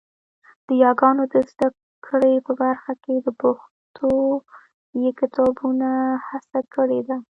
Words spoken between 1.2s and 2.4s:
د زده کړې